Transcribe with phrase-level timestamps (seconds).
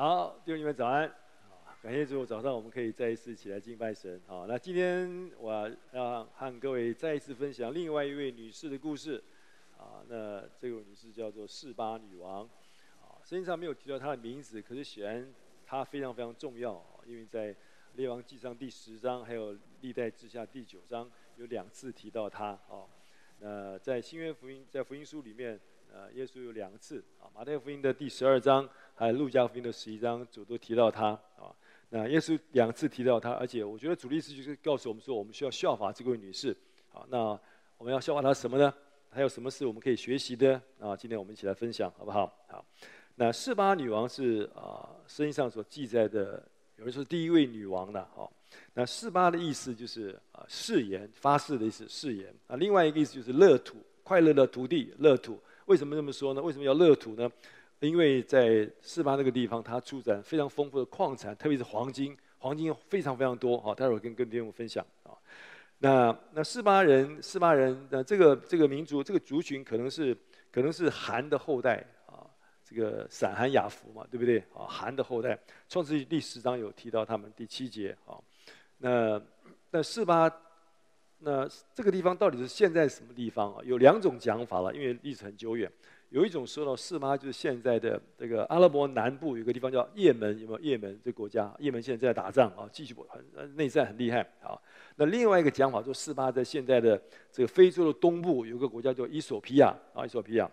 [0.00, 1.14] 好，弟兄姊妹早安。
[1.82, 4.18] 感谢主，早上我们可以再一次起来敬拜神。
[4.26, 9.22] 好，那今天我要和各位再一次分享另外一位女士的故事。
[9.76, 12.44] 啊，那这位女士叫做四八女王。
[13.02, 15.34] 啊，圣经上没有提到她的名字，可是显然
[15.66, 16.82] 她非常非常重要。
[17.04, 17.54] 因为在
[17.96, 22.58] 列王纪上第十章，还有历代志下第九章，有两次提到她。
[22.70, 22.88] 啊，
[23.38, 25.60] 那在新约福音，在福音书里面。
[25.92, 28.62] 呃，耶稣有两次啊，马太福音的第十二章，
[29.00, 31.06] 还有路加福音的十一章，主都提到他
[31.38, 31.48] 啊。
[31.88, 36.54] 那耶稣两次提到他，而且我觉得主的意思就是告诉我们说，我们需要效法这位女士。
[36.90, 37.18] 好，那
[37.78, 38.70] 我们要效法她什么呢？
[39.08, 40.94] 还有什么事我们可以学习的啊？
[40.94, 42.30] 今天我们一起来分享，好不好？
[42.46, 42.62] 好。
[43.14, 46.46] 那示巴女王是啊，圣经上所记载的，
[46.76, 48.06] 有人说第一位女王的。
[48.14, 48.30] 好，
[48.74, 52.54] 那示巴的意思就是啊，誓言、发誓的意思，誓言啊。
[52.56, 55.40] 另外一个意思就是乐土，快乐的土地，乐土。
[55.64, 56.42] 为什么这么说呢？
[56.42, 57.30] 为什么要乐土呢？
[57.80, 63.58] 因为在四八那个地方，它出产非常丰富的矿产，特别是黄金，黄金非常非常多。
[63.60, 65.16] 好，待会儿跟跟弟兄分享啊。
[65.78, 70.16] 那那四八人，四八人，那这个这个民族，这个族群可能是
[70.52, 72.26] 可能是韩的后代啊。
[72.62, 74.38] 这个闪韩雅弗嘛，对不对？
[74.54, 78.20] 啊，韩的后代，创世纪第十章有提到他们第七节啊。
[78.78, 79.20] 那
[79.70, 80.30] 那四八。
[81.22, 83.60] 那这个地方到底是现在什么地方啊？
[83.62, 85.70] 有两种讲法了，因为历史很久远。
[86.10, 91.54] 有一种说到示巴就是现在的这个阿拉伯南部有个地方叫叶门，有没有叶门这个国家？
[91.60, 94.58] 叶门现在在打仗啊，继续很内战很厉害啊。
[94.96, 100.50] 那另外一个讲法说示巴在现在的这个非洲的东部有个国家叫伊索比亚啊，伊索比亚。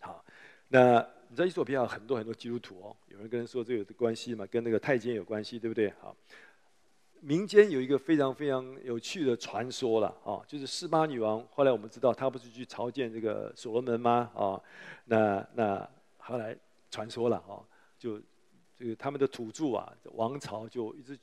[0.00, 0.22] 好，
[0.68, 5.90] 那你知道伊索比亚很多很多基督徒哦，有人跟人说这个有关系嘛，跟那个太监有关系，对不对？
[6.00, 6.14] 好。
[7.20, 11.44] 民间有一个非常非常有趣的传说了啊，就是示巴女王。
[11.50, 14.30] 后来我们知道，她不是去朝见这个所罗门吗？
[14.34, 14.60] 啊，
[15.04, 15.88] 那那
[16.18, 16.56] 后来
[16.90, 17.58] 传说了啊，
[17.98, 18.20] 就
[18.76, 21.16] 这个他们的土著啊，王朝就一直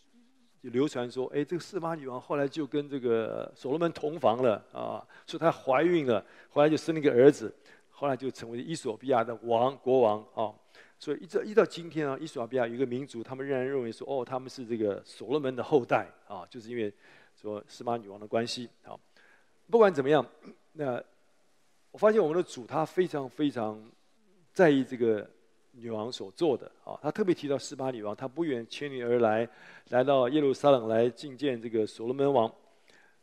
[0.62, 7.54] 就流传说，哎，这个示巴女王后来就跟这个所罗门同房了啊，说她怀孕了，后来就生了个儿子，
[7.90, 10.54] 后来就成为伊索比亚的王国王啊。
[10.98, 16.92] 所以一直一到今天啊，伊索比亚有一个民族，他们仍然认为说，哦，他们是这个所罗门的后代啊，就是因为
[17.40, 18.70] 说示巴女王的关系。
[18.84, 18.98] 啊，
[19.70, 20.26] 不管怎么样，
[20.74, 21.04] 那
[21.92, 23.80] 我发现我们的主他非常非常
[24.54, 25.30] 在意这个
[25.72, 29.48] 女王所做的啊，他特别提到示巴女王，他不远千里而来，
[29.90, 32.52] 来到耶路撒冷来觐见这个所罗门王。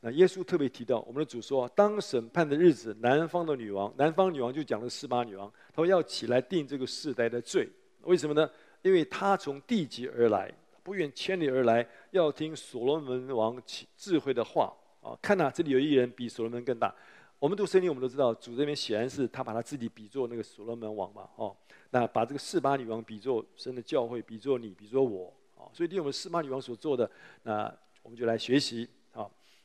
[0.04, 7.68] 那耶稣特别提到，我们的主说，当审判的日子，南方的女王，南方女王就讲的是示巴女王，她说要起来定这个世代的罪。
[8.02, 8.50] 为什么呢？
[8.82, 10.52] 因为她从地极而来，
[10.82, 13.56] 不远千里而来，要听所罗门王
[13.96, 14.74] 智慧的话。
[15.00, 16.92] 啊，看呐，这里有一人比所罗门更大。
[17.38, 21.28] 我们读圣经，我们都知道，主这边显然是他把他自己比作那个所罗门王嘛。
[21.36, 21.56] 哦，
[21.90, 25.32] 那把这个示巴女王比作神的教会，比作你，比作我。
[25.56, 27.08] 啊，所以对我们示巴女王所做的，
[27.44, 28.88] 那我们就来学习。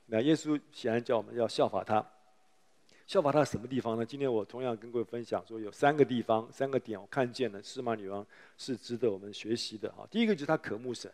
[0.10, 2.06] 那耶稣显然叫我们要效法他，
[3.06, 4.06] 效法他什么地方呢？
[4.06, 8.26] 今天我同样跟各位分享说，有三个地方、三个点，我看见了示巴女王
[8.58, 10.08] 是值得我们学习的啊。
[10.10, 11.12] 第一个就是他渴慕神，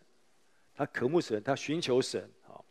[0.75, 2.61] 他渴慕神，他寻求神啊。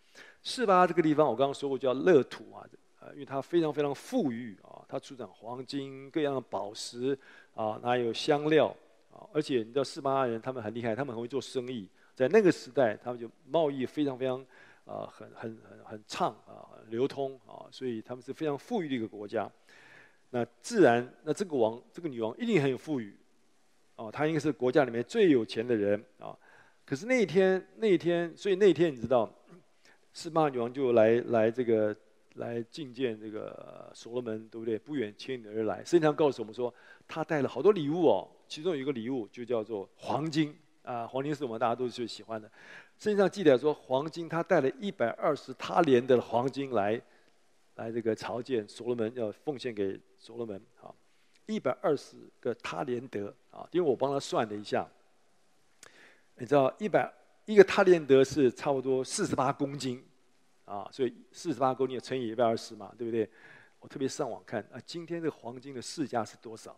[0.45, 2.63] 示巴这个地方，我刚刚说过叫乐土啊，
[3.01, 7.19] 啊，因为它非常非常富裕啊，它出产黄金、各样的宝石
[7.57, 8.69] 啊，还有香料
[9.13, 14.47] 啊，而且你知道示巴人他们很厉害，他们很会做生意，在那个时代，他们就贸易非常非常。
[14.85, 19.51] 啊，很很很很畅啊，流通啊，所以他们是非常富裕的一个国家。
[20.31, 23.15] 那自然，那这个王，这个女王一定很有富裕，
[23.97, 26.37] 哦，她应该是国家里面最有钱的人啊。
[26.85, 29.33] 可是那一天，那一天，所以那一天你知道，
[30.13, 31.95] 示巴女王就来来这个
[32.37, 34.79] 来觐见这个所罗门，对不对？
[34.79, 36.75] 不远千里而来，实际上告诉我们说，
[37.07, 42.51] 她带了好多礼物哦，其中有一个礼物就叫做黄金啊，黄金是我们大家都最喜欢的。
[42.99, 47.01] 圣经上记载说，黄金他带了一百二十他连的黄金来，
[47.75, 50.63] 来这个朝见所罗门，要奉献给所罗门。
[50.77, 50.95] 好，
[51.47, 54.87] 一百二十个他连得啊，因为我帮他算了一下，
[56.37, 57.13] 你知道一百
[57.45, 60.01] 一个他连得是差不多四十八公斤
[60.65, 63.29] 啊，所以四十八公斤乘以一百二十嘛，对不对？
[63.81, 66.77] 我特别上网看啊，今天这个黄金的市价是多少？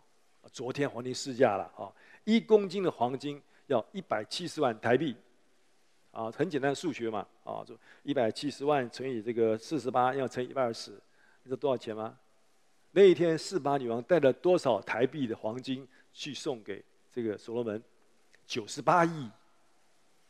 [0.51, 1.93] 昨天黄金市价了啊，
[2.25, 5.15] 一公斤的黄金要一百七十万台币。
[6.15, 10.93] 啊，很简单的数学嘛，啊，就一百七十万乘以这个四十八，要乘以一百二十，
[11.43, 12.17] 你知道多少钱吗？
[12.93, 16.83] 那一天四八女王带了多少台币的黄金去送给
[17.13, 17.83] 这个所罗门？
[18.47, 19.29] 九十八亿，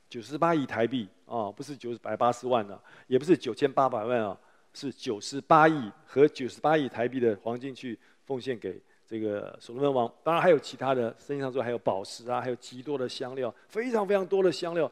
[0.09, 4.39] 九十八亿台币啊，不是九百八十万呢，也不是九千八百万啊，
[4.73, 10.11] 是九十八亿和九十八亿台币的黄金去奉献给这个所罗门王。
[10.23, 14.91] 当然还有其他的，圣经上说还有宝石啊，还有极多的香料，非常非常多的香料。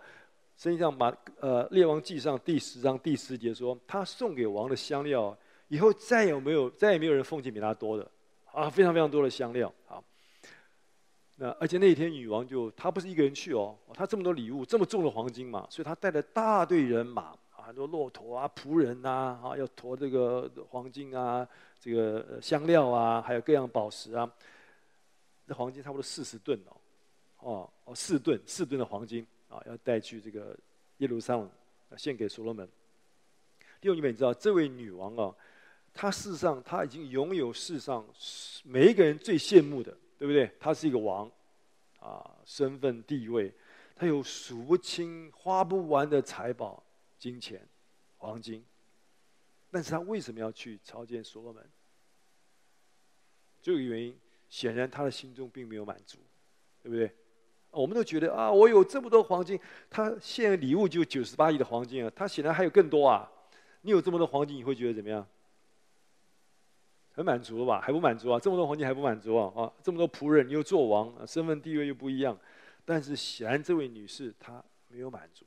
[0.63, 5.37] 圣经上把呃列王记上第十章第十节说，他送给王的香料，
[5.67, 8.09] 以后再也没有再也没有人奉献比他多的
[8.53, 10.01] 啊，非常非常多的香料啊。
[11.35, 21.45] 那而且那一天女王就她不是一个人去哦，她这么多礼物，这么重的黄金嘛，所以她带了大队人马啊，很多骆驼啊、仆人呐啊，要驮这个黄金啊、
[21.81, 24.33] 这个香料啊，还有各样宝石啊。
[25.45, 26.77] 这黄金差不多四十吨哦，
[27.39, 30.59] 哦哦四吨四吨的黄金啊，要带去这个
[30.99, 31.51] 耶路撒冷
[31.97, 32.67] 献给所罗门。
[33.81, 35.35] 弟兄姊妹，你知道这位女王啊，
[35.93, 38.07] 她事实上她已经拥有世上
[38.65, 39.97] 每一个人最羡慕的。
[40.19, 40.49] 对不对？
[40.61, 41.29] 她是一个王，
[41.99, 43.53] 啊，身份地位，
[43.97, 46.81] 她有数不清、花不完的财宝、
[47.19, 47.67] 金钱、
[48.19, 48.65] 黄金。
[49.73, 51.69] 但是她为什么要去朝见所罗门？
[53.61, 54.17] 这个原因，
[54.49, 56.21] 显然他的心中并没有满足，
[56.81, 57.13] 对不对？
[57.73, 59.59] 我们都觉得啊，我有这么多黄金，
[59.91, 63.29] 他献礼物就九十八亿的黄金啊，他显然还有更多啊。
[63.81, 65.27] 你有这么多黄金，你会觉得怎么样？
[67.15, 67.81] 很满足了吧？
[67.81, 68.39] 还不满足啊？
[68.39, 69.53] 这么多黄金还不满足啊？
[69.57, 72.39] 啊，这么多仆人，你又做王，身份地位又不一样，
[72.85, 75.45] 但是显然这位女士她没有满足，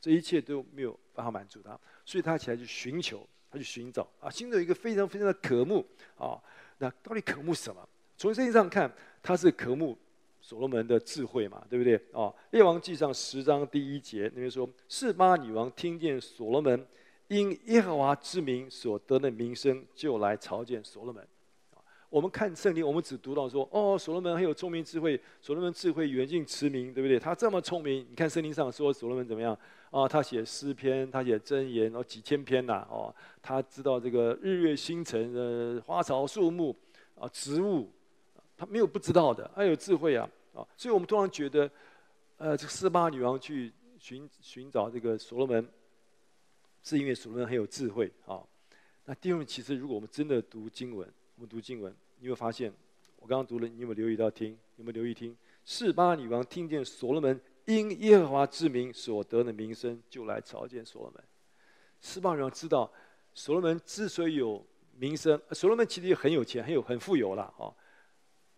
[0.00, 5.84] 这一切都没有办法满足她，所以她起来去寻求，她去寻找啊，心中有一个非常非常的渴慕
[6.16, 6.40] 啊。
[6.78, 7.88] 那到底渴慕什么？
[8.16, 8.92] 从圣经上看，
[9.22, 9.96] 她是渴慕
[10.42, 11.96] 所罗门的智慧嘛，对不对？
[12.12, 16.86] 啊，列王记上十章第一节那边说，示巴女王听见所罗门。
[17.28, 21.26] 因耶和华之名所得的名声，就来朝见所罗门。
[22.10, 27.18] 我们看圣经，我们只读到说：“哦，所罗门很有聪明智慧，所罗门智慧远近驰名，对不对？
[27.18, 28.06] 他这么聪明。
[28.10, 29.58] 你看圣经上说所罗门怎么样？
[29.90, 32.86] 啊，他写诗篇，他写箴言，然后几千篇呐。
[32.90, 36.76] 哦，他知道这个日月星辰呃花草树木
[37.18, 37.88] 啊，植物，
[38.62, 40.28] 他没有不知道的，他有智慧啊。
[40.54, 41.68] 啊，所以我们通常觉得，
[42.36, 45.68] 呃，这个示巴女王去寻寻找这个所罗门。
[46.84, 48.40] 是因为所罗门很有智慧啊。
[49.04, 52.72] 那第二，其实如果我们真的读经文，我们读经文，你会发现，
[53.18, 54.56] 我刚刚读了，你有没有留意到听？
[54.76, 55.36] 有没有留意听？
[55.64, 61.24] 示巴女王听见所罗门因耶和华之名所得的名声，就来朝见所罗门。
[62.00, 62.92] 示巴女王知道，
[63.34, 64.64] 所罗门之所以有
[64.98, 67.72] 名声，所罗门其实也很有钱，很有很富有了啊。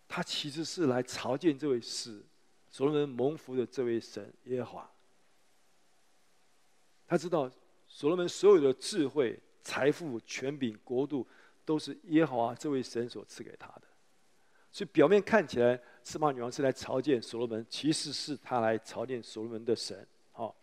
[0.09, 2.23] 他其实是来朝见这位使
[2.71, 4.91] 所罗门蒙福的这位神耶和华。
[7.07, 7.51] 他知道。
[7.87, 11.25] 所罗门所有的智慧、财富、权柄、国度，
[11.65, 13.83] 都是耶和华这位神所赐给他的。
[14.73, 20.05] 所以表面看起来，司马女王是来朝见所罗门，其实是他来朝见所罗门的神。
[20.33, 20.57] 好，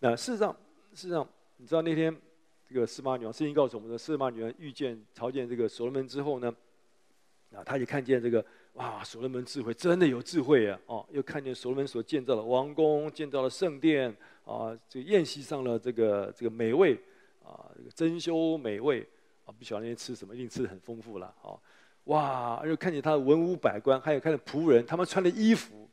[0.00, 0.52] 那事实上，
[0.94, 1.28] 事实上，
[1.58, 2.12] 你知道那天
[2.68, 6.52] 这个司马女王，圣经告诉我们的，司马女王遇见朝见这个所罗门之后呢，
[7.52, 8.44] 啊，他也看见这个。
[8.74, 10.78] 哇，所罗门智慧真的有智慧啊！
[10.86, 14.10] 哦，又看见所罗门所建造的王宫，建造的圣殿
[14.44, 16.98] 啊，这个宴席上了这个这个美味
[17.44, 19.08] 啊，这个珍馐美味
[19.44, 21.32] 啊，不晓得那天吃什么，一定吃的很丰富了。
[21.42, 21.56] 哦，
[22.04, 25.88] 哇，又看见他的文武百官，还有看见仆人，他们穿的衣服，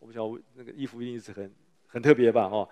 [0.00, 1.54] 我不晓得那个衣服一定是很
[1.86, 2.46] 很特别吧？
[2.46, 2.68] 哦，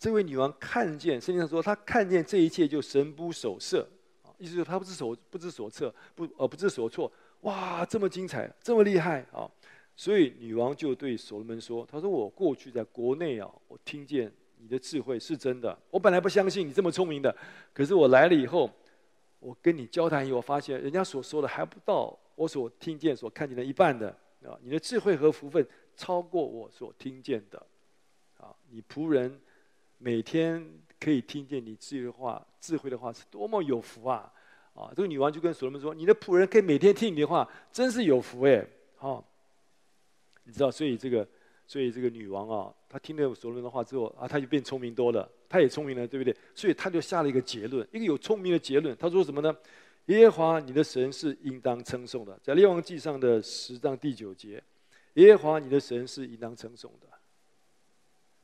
[0.00, 3.88] 这位女王看见，圣经上说她看见这一切就神不守舍
[4.24, 7.10] 啊，意思是她不知所不知所措，不呃不知所措。
[7.44, 9.50] 哇，这么精彩，这么厉害啊！
[9.96, 15.78] 所以女王就对所罗门说：“她说我过去在国内啊，我听见你的智慧是真的。
[15.90, 17.36] 我本来不相信你这么聪明的，
[17.74, 18.70] 可是我来了以后，
[19.40, 24.08] 我跟你交谈以后，我发现人家所说的还不到我所听见、所看见的一半的
[24.42, 24.58] 啊！
[24.62, 27.58] 你的智慧和福分超过我所听见的
[28.38, 28.56] 啊！
[28.70, 29.38] 你仆人
[29.98, 30.66] 每天
[30.98, 34.32] 可以听见你智慧的话，智慧的话是多么有福啊！”
[34.74, 38.66] 啊，这个女王就跟所罗门说：“你的仆人可以每天听你的话，真是有福哎！”
[38.96, 39.24] 好，
[40.42, 41.26] 你知道，所以这个，
[41.66, 46.36] 所以这个女王啊，她听了所罗门的话之后啊，她就变聪明多了，她也聪明了，对不对？
[46.54, 48.96] 所以她就下了一个结论，一个有聪明的结论。
[48.96, 49.56] 她说什么呢？
[50.06, 54.62] 耶和华你的神是应当称颂的，在列王记上的十章第九节，
[55.14, 57.06] 耶和华你的神是应当称颂的。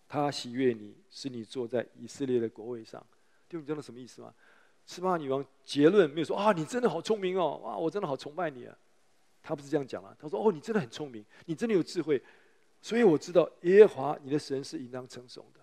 [0.09, 3.05] 他喜悦你，使你坐在以色列的国位上。
[3.49, 4.33] 弟兄，你知道什么意思吗？
[4.91, 8.77] 示巴女王结论没有说啊，你真的好聪明哦，哇，我真的好崇拜你啊。
[9.41, 12.21] 他不是这样讲啊，他说哦，你真的很聪明，你真的有智慧，
[12.83, 15.61] 所以我知道耶和华你的神是应当称颂的。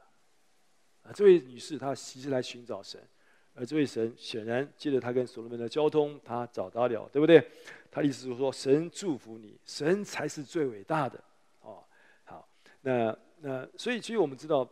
[1.03, 3.05] 啊，这位女士她其实来寻找神，
[3.53, 7.46] 而这位神显然借着她跟所罗门的交通，她找到了，对不对？
[7.91, 11.22] 她意思是说，神祝福你，神才是最伟大的。
[11.60, 11.84] 哦，
[12.24, 12.48] 好，
[12.79, 14.65] 那那所以，其实我们知道，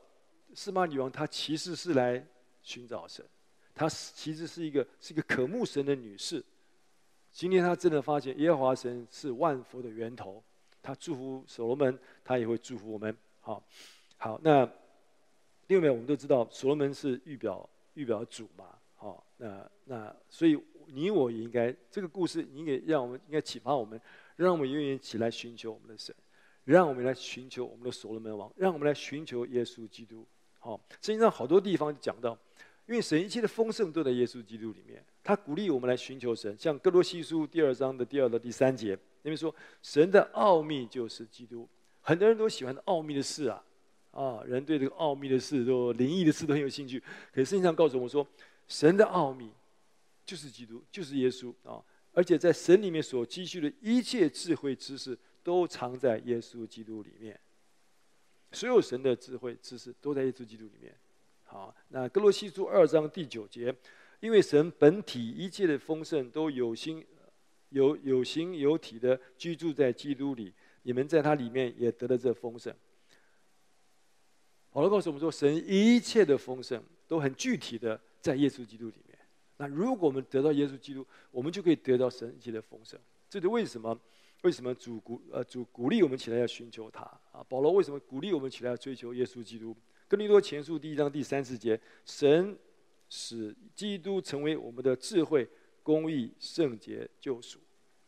[0.54, 2.26] 示巴女王她其实是来
[2.64, 3.26] 寻找神。
[3.76, 6.42] 她其实是一个是一个渴慕神的女士，
[7.30, 10.42] 今天她真的发现耶和华神是万福的源头，
[10.82, 13.16] 她祝福所罗门，她也会祝福我们。
[13.42, 13.62] 好，
[14.16, 14.68] 好，那
[15.68, 18.66] 另外我们都知道所罗门是预表预表主嘛，
[18.96, 24.00] 好，那那所以你我也应该这个故事应该让我们应该启发我们，
[24.38, 26.16] 让我们永远起来寻求我们的神，
[26.64, 30.26] 让我们来寻求我们的所罗门王，让我们来寻求耶稣基督。
[30.60, 32.38] 好，圣经上好多地方讲到。
[32.88, 36.56] 因为神一切的丰盛都在耶稣基督里面，他鼓励我们来寻求神。
[36.58, 38.92] 像哥罗西书第二章的第二到第三节，
[39.24, 41.68] 那边说神的奥秘就是基督。
[42.02, 43.64] 很多人都喜欢奥秘的事啊，
[44.12, 47.00] 啊，人对这个奥秘的事、都灵异的事都很有兴趣。
[47.32, 48.26] 可是圣经上告诉我说，
[48.68, 49.52] 神的奥秘
[50.24, 51.84] 就是基督，就是耶稣啊。
[52.14, 57.38] 而且在神里面所积蓄的一切智慧知识，都藏在耶稣基督里面。
[58.52, 60.96] 所有神的智慧知识都在耶稣基督里面。
[61.56, 63.74] 好，那格罗西书二章第九节，
[64.20, 67.02] 因为神本体一切的丰盛都有形
[67.70, 72.76] 有有形有体的居住在基督里，你们在他里面也得了这丰盛。
[74.70, 79.18] 保罗告诉我们说，神一切的丰盛都很具体的在耶稣基督里面。
[79.56, 83.00] 那如果我们得到耶稣基督，我们就可以得到神一切的丰盛。
[83.30, 83.98] 这就为什么
[84.42, 87.42] 为什么主鼓呃主鼓励我们起来要寻求他啊？
[87.48, 89.74] 保罗为什么鼓励我们起来要追求耶稣基督？
[90.08, 92.56] 哥林多前书第一章第三十节，神
[93.10, 95.48] 使基督成为我们的智慧、
[95.82, 97.60] 公义、圣洁、救赎。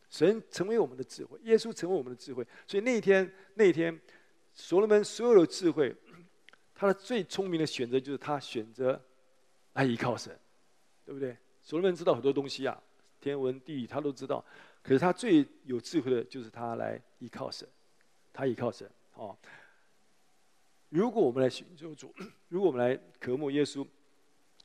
[0.07, 2.45] 神成为我们的智慧，耶稣成为我们的智慧。
[2.67, 3.99] 所以那一天，那一天，
[4.53, 5.93] 所罗门所有的智慧，
[6.75, 9.01] 他的最聪明的选择就是他选择
[9.73, 10.37] 来依靠神，
[11.03, 11.35] 对不对？
[11.63, 12.79] 所罗门知道很多东西啊，
[13.19, 14.45] 天文地理他都知道，
[14.83, 17.67] 可是他最有智慧的就是他来依靠神，
[18.31, 19.35] 他依靠神，哦。
[20.89, 22.13] 如果我们来寻求主，
[22.49, 23.85] 如果我们来渴慕耶稣，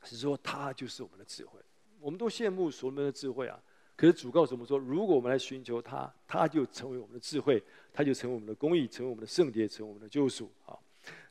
[0.05, 1.59] 是说他就是我们的智慧。
[2.01, 3.61] 我们都羡慕所罗门的智慧啊，
[3.97, 7.63] 可是主告诉我们说，如果我们来寻求他，他就成为我们的智慧，
[7.93, 10.51] 他就成为我们的公义，成为我们的圣洁，成为我们的救赎。
[10.65, 10.83] 好，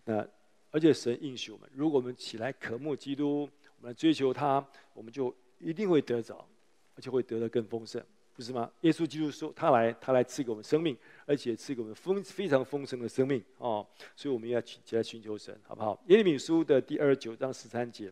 [0.05, 0.25] 那
[0.71, 6.47] 而且神应许我们，如果我们起来渴慕基督，我们来追求他，我们就一定会得着，
[6.95, 8.01] 而且会得的更丰盛。
[8.33, 8.71] 不是吗？
[8.81, 10.97] 耶稣基督说：“他来，他来赐给我们生命，
[11.31, 15.97] 而且赐给我们丰非常丰盛的生命哦。”所以我们要起来寻求神，好不好？
[16.07, 18.11] 耶利米书的第二十九章十三节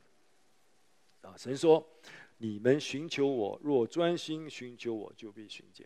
[1.22, 1.86] 啊，神说
[2.40, 5.86] ：“你们寻求我，若专心寻求我，就必寻见。”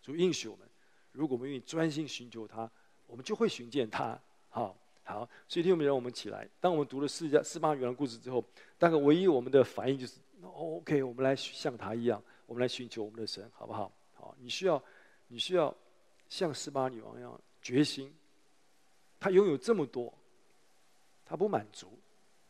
[0.00, 0.68] 主应许我们，
[1.10, 2.70] 如果我们愿意专心寻求他，
[3.08, 4.16] 我们就会寻见他。
[4.48, 5.28] 好，好。
[5.48, 6.48] 所以，听我们让我们起来。
[6.60, 8.44] 当我们读了四家示巴女郎的故事之后，
[8.78, 13.90] 大概唯一我们的反应就是：“OK，我们来像他一样。”我们来寻求我们的神，好不好？
[14.12, 14.82] 好，你需要，
[15.28, 15.74] 你需要
[16.32, 18.10] 像示巴女王一样决心。
[19.20, 20.10] 他拥有这么多，
[21.26, 21.98] 他不满足，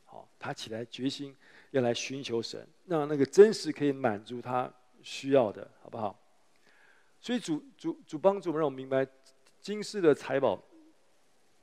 [0.05, 1.37] 好，他起来决心
[1.73, 4.73] 要来寻求神，让那个真实可以满足他
[5.03, 6.17] 需要的，好不好？
[7.21, 9.05] 所以主主主帮助我们，让我们明白，
[9.61, 10.63] 今世的财宝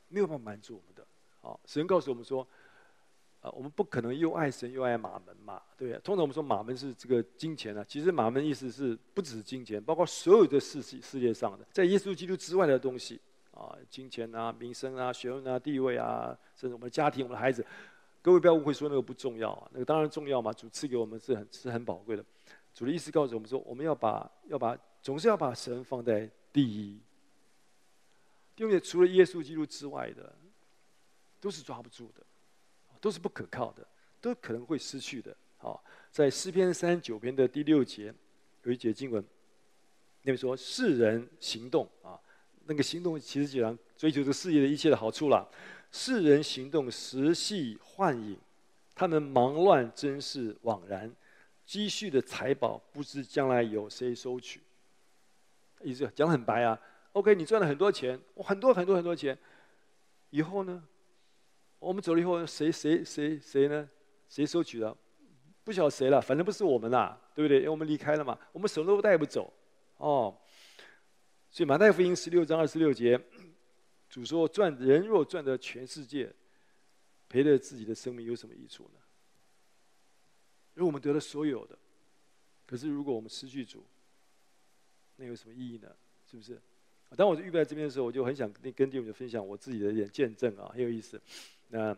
[0.10, 1.08] 没有办法满足我们的。
[1.40, 2.46] 好，神告诉我们说。
[3.42, 6.02] 啊，我们不可能又爱神又爱马门嘛，对啊。
[6.04, 17.66] 通常我们说马门是这个金钱啊，其实马门意思是不只是金钱，包括所有的世世界上的，在耶稣基督之外的东西啊，金钱啊、名声啊、学问啊、地位啊，甚至我们的家庭、我们的孩子。
[18.22, 20.52] 各位不要误会，说那个不重要啊，那个当然重要嘛。
[20.52, 22.26] 主赐给我们是很是很宝贵的。
[22.74, 27.00] 主的意思告诉我们说，我们要把要把总是要把神放在第一，
[28.58, 30.36] 因为除了耶稣基督之外的，
[31.40, 32.22] 都是抓不住的。
[33.02, 33.86] 都是不可靠的，
[34.20, 35.36] 都可能会失去的。
[35.58, 38.14] 好，在诗篇三十九篇的第六节
[38.64, 39.24] 有一节经文，
[40.22, 42.20] 那边说世人行动啊，
[42.66, 45.50] 那个行动其实就讲追求这世界的一切的好处了。
[45.92, 48.38] 世人行动时系幻影，
[48.96, 51.12] 他们忙乱真是枉然，
[51.66, 54.62] 积蓄的财宝不知将来有谁收取。
[55.82, 56.80] 意思讲得很白啊。
[57.14, 59.38] OK，你赚了很多钱，我很多很多很多钱，
[60.30, 60.84] 以后呢？
[61.80, 63.90] 我们走了以后，谁谁谁谁呢？
[64.28, 64.96] 谁收取的？
[65.64, 67.58] 不晓得谁了，反正不是我们啦，对不对？
[67.58, 69.52] 因为我们离开了嘛，我们什么都带不走，
[69.98, 70.38] 哦。
[71.52, 73.20] 所以马太福音十六章二十六节，
[74.08, 76.32] 主说：赚人若赚得全世界，
[77.28, 79.00] 赔了自己的生命有什么益处呢？
[80.76, 81.78] 如果我们得了所有的，
[82.68, 83.84] 可是如果我们失去主，
[85.16, 85.90] 那有什么意义呢？
[86.30, 86.62] 是不是？
[87.16, 91.20] 当我预备在这边的时候，我就很想跟跟弟兄们分享我自己的一点见证啊，很有意思。
[91.70, 91.96] 那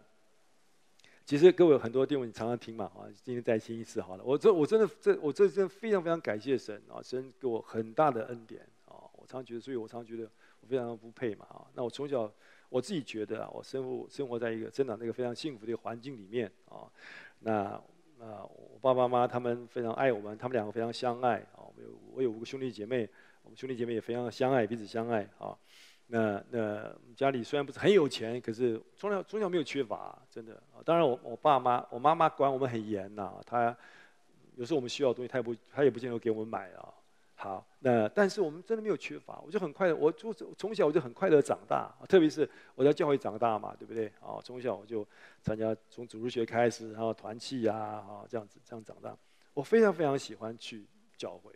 [1.26, 4.24] 其实各位很多弟兄你常常听嘛啊，今天再听一次好了。
[4.24, 9.00] 我这我真的这我这真的非常非常感谢神啊，神给我很大的恩典啊。
[9.14, 11.66] 我常觉得，所以我常觉得我非常的不配嘛啊。
[11.74, 12.30] 那我从小
[12.70, 16.92] 我自己觉得啊，我生活生活在一个生长在一个非常幸福的一个环境里面啊。
[17.40, 17.82] 那
[18.20, 21.64] 啊，我爸爸妈妈他们非常爱我们，他们两个非常相爱啊。
[21.64, 23.08] 我有我有五个兄弟姐妹，
[23.44, 25.58] 我们兄弟姐妹也非常相爱，彼此相爱啊。
[26.14, 30.62] 那那家里虽然不是很有钱，可是从小从小没有缺乏，真的。
[30.84, 33.76] 当然我我爸妈我妈妈管我们很严呐，她
[34.58, 36.94] 有时候我们需要的东西，她也不她也不见得给我们买啊。
[37.36, 44.08] 好，那但是我们真的没有缺乏，我就很快乐，我就从小我就很快乐长大，特别是我在教会长大嘛，对不对？
[44.20, 45.08] 啊，从小我就
[45.42, 49.18] 参加从主日学开始，然后团契呀，啊这样子这样长大，
[49.54, 51.52] 我非常非常喜欢去教会。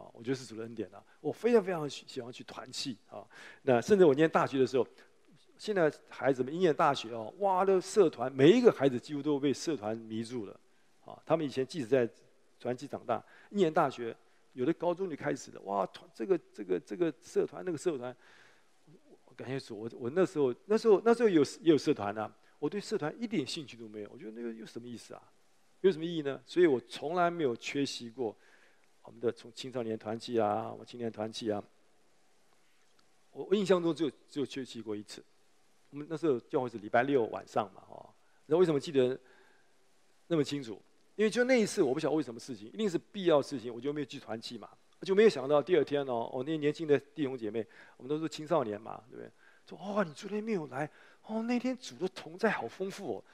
[0.00, 1.04] 啊，我觉得是主的恩典啊！
[1.20, 3.22] 我非常非常喜欢去团契啊。
[3.60, 4.86] 那甚至我念大学的时候，
[5.58, 10.58] 现在孩子们一念大学哦，哇，的社团每一个孩子几乎都被社团迷住了。
[11.04, 12.08] 啊，他们以前即使在
[12.58, 14.16] 团契长大，一念大学，
[14.54, 18.16] 有的高中就开始了，哇，团这个这个这个社团那个社团，
[19.26, 25.22] 我感觉说，我我那时候那时候那时候有也有社团啊，我对社团一点兴趣都没有，我觉得那个有什么意思啊？
[25.82, 26.40] 有什么意义呢？
[26.46, 28.34] 所以我从来没有缺席过。
[29.02, 31.62] 我们的从青少年团契啊，我青年团契啊，
[33.32, 35.22] 我印象中只有只有缺席过一次。
[35.90, 38.08] 我们那时候教会是礼拜六晚上嘛，哦，
[38.46, 39.18] 那为什么记得
[40.28, 40.80] 那么清楚？
[41.16, 44.68] 因为就那一次，我不晓得为什么事情，一定是必要事情，我就没有去团契嘛，
[45.02, 47.66] 就没有想到第二天哦，我那些年轻的弟兄姐妹，
[47.96, 49.30] 我们都是青少年嘛，对不对？
[49.66, 50.88] 说哦，你昨天没有来，
[51.26, 53.24] 哦，那天主的同在好丰富哦。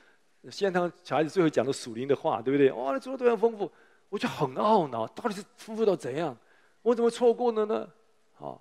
[0.50, 2.70] 现在小孩子最后讲的属灵的话，对不对？
[2.70, 3.70] 哦，那主的同在丰富。
[4.08, 6.36] 我就很懊恼，到底是丰富到怎样？
[6.82, 7.92] 我怎么错过了呢？
[8.38, 8.56] 啊，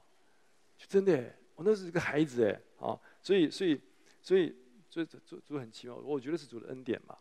[0.87, 3.79] 真的，我那是一个孩子哎，啊，所以所以
[4.21, 4.55] 所以
[4.89, 7.15] 所以主主很奇妙，我觉得是主的恩典嘛。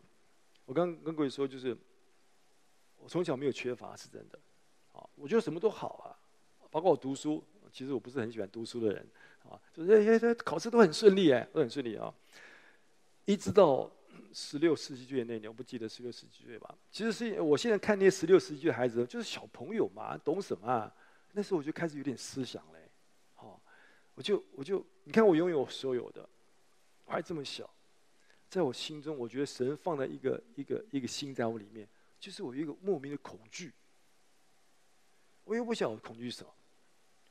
[0.65, 1.77] 我刚刚跟各位说，就是
[2.97, 4.39] 我从小没有缺乏，是真的。
[4.93, 6.17] 啊，我觉得什么都好啊，
[6.71, 9.07] 包括我读书，其实我不是很喜欢读书的人，
[9.47, 12.11] 啊，就是考试都很顺利哎，都很顺利啊，
[13.25, 13.91] 一直到。
[14.37, 16.77] 十六、十七岁那年，我不记得十六、十七岁吧。
[16.91, 20.93] 其实是我现在看那些十六、十七岁的孩子，就是小朋友嘛，懂什么啊？
[21.31, 22.79] 那时候我就开始有点思想嘞，
[23.33, 23.61] 好，
[24.13, 26.27] 我就我就你看我拥有所有的，
[27.05, 27.69] 我还这么小，
[28.49, 31.87] 在我心中，我觉得神放在一个一个一个心在我里面，
[32.19, 33.71] 就是我有一个莫名的恐惧。
[35.45, 36.49] 我又不晓得恐惧什么，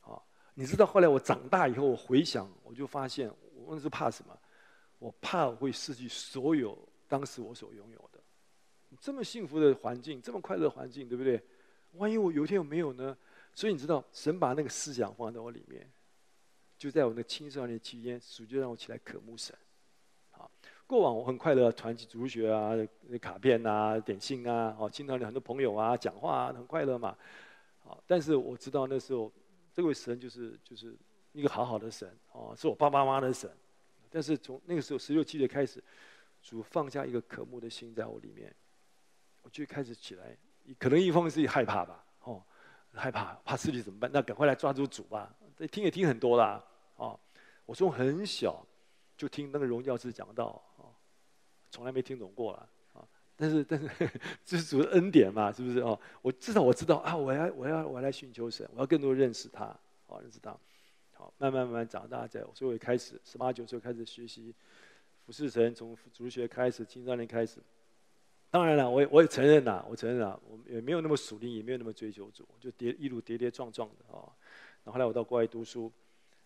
[0.01, 4.35] 好，你知道后来我长大以后，我回想，我就发现我那是怕什么？
[4.99, 6.79] 我怕我会失去所有。
[7.15, 8.19] 当时我所拥有的，
[9.01, 11.41] 这么幸福的环境，这么快乐的环境，对不对？
[11.93, 13.17] 万一我有一天我没有呢？
[13.55, 15.89] 所以你知道，神把那个思想放在我里面，
[16.77, 19.57] 就在我那青少年期间，主就让我起来渴慕神。
[20.33, 20.51] 好，
[20.89, 22.73] 过往我很快乐，团体主学啊，
[23.21, 27.17] 卡片啊，点心啊，哦，经常有很多朋友啊，讲话啊，很快乐嘛。
[27.85, 29.31] 好，但是我知道那时候，
[29.73, 30.97] 这位神就是就是
[31.31, 33.49] 一个好好的神哦，是我爸爸妈妈的神。
[34.11, 35.81] 但是从那个时候十六七岁开始。
[36.45, 38.55] 主放下一个渴慕的心在我里面，
[39.41, 40.37] 我就开始起来。
[40.79, 42.43] 可能一方面是害怕吧，哦，
[42.93, 44.11] 害怕怕失去怎么办？
[44.13, 45.35] 那赶快来抓住主吧。
[45.73, 46.63] 听也听很多啦，
[46.97, 47.19] 哦，
[47.65, 48.63] 我从很小
[49.17, 50.93] 就听那个荣教师讲到，哦，
[51.71, 53.89] 从来没听懂过了，啊，但是但是
[54.45, 55.99] 这是主的恩典嘛，是不是哦？
[56.21, 59.75] 我至少我知道啊，我要我要我要来寻求神，我要更多认识他，
[60.07, 60.51] 好认识他，
[61.15, 64.55] 好慢慢慢慢长大，在所以我开始十八九岁开始学习。
[65.25, 67.59] 服侍神，从主学开始，青少年开始。
[68.51, 74.29] 当然了，我也我也承认呐，我承认啊，我也没有那么属灵，也没有那么追求主，就跌一路跌跌撞撞的啊。
[74.85, 75.91] 然后后来我到国外读书，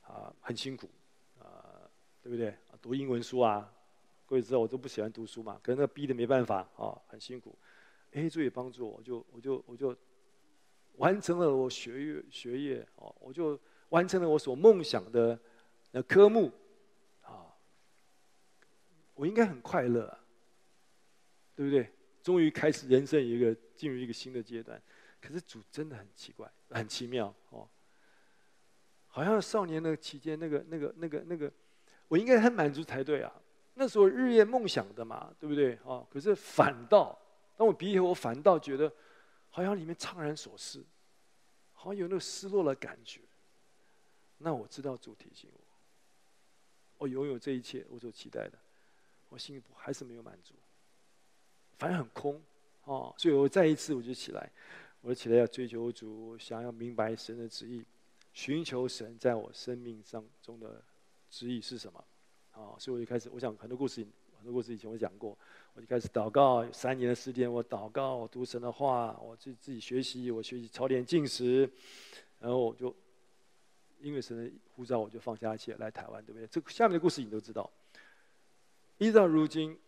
[0.02, 0.88] 啊，很辛苦，
[1.40, 1.90] 啊，
[2.22, 2.54] 对不对？
[2.80, 3.70] 读英文书啊，
[4.24, 7.54] 各位知道我都不喜欢读书嘛，可是那逼的没办法啊，很辛苦。
[8.12, 9.94] 哎，主也帮助我，我就我就我就
[10.96, 13.58] 完成了我学业学业哦，我就
[13.90, 15.38] 完成了我所梦想的
[15.90, 16.50] 那科目。
[19.18, 20.24] 我应该很快乐，啊，
[21.56, 21.92] 对不对？
[22.22, 24.80] 终于开始人生一个进入一个新的阶段，
[25.20, 27.68] 可是主真的很奇怪，很奇妙哦。
[29.08, 31.52] 好像少年的期间，那个、那个、那个、那个，
[32.06, 33.32] 我应该很满足才对啊。
[33.74, 35.76] 那时候日夜梦想的嘛，对不对？
[35.82, 37.18] 哦，可是反倒
[37.56, 38.92] 当我毕业，我反倒觉得
[39.50, 40.84] 好像里面怅然所失，
[41.72, 43.22] 好像有那个失落的感觉。
[44.38, 45.60] 那我知道主提醒我，
[46.98, 48.56] 我拥有这一切，我所期待的。
[49.28, 50.54] 我心里还是没有满足，
[51.76, 52.40] 反正很空，
[52.84, 54.50] 哦，所以我再一次我就起来，
[55.00, 57.84] 我就起来要追求主，想要明白神的旨意，
[58.32, 60.82] 寻求神在我生命当中的
[61.30, 62.04] 旨意是什么，
[62.54, 65.36] 哦，所以我就开始，我想很多故事，很多故事以前我讲过，
[65.74, 71.70] 我就开始祷告，三年的时间我祷告，我读神的话，我自自己学习，我学习操练进食，
[72.40, 72.94] 然后我就
[74.00, 76.46] 因为神的呼召，我就放下一切来台湾，对不对？
[76.46, 77.70] 这下面的故事你都知道。
[78.98, 79.78] 一直到如今，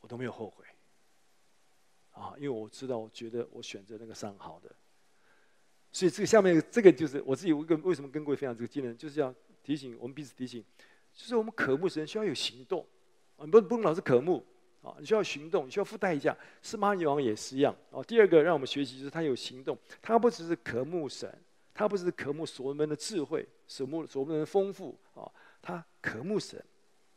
[0.00, 0.64] 我都没有后悔。
[2.12, 4.70] 啊，因为我知道，我觉得我选择那个上好的。
[5.92, 10.64] 所以这个下面这个就是我自己，我跟为什么跟各位分享这个经验，就是要提醒我们彼此提醒，
[11.12, 12.86] 就是我们渴慕神需要有行动
[13.36, 14.44] 啊，不不能老是渴慕
[14.82, 16.36] 啊，你需要行动，你需要付代价。
[16.62, 18.02] 司马女王也是一样啊。
[18.02, 21.36] 第二个让我们学习就是他有行动，他不只是渴慕神，
[21.72, 25.30] 他不只是渴慕所罗门的智慧，所慕所罗门的丰富啊，
[25.62, 26.62] 他渴慕神，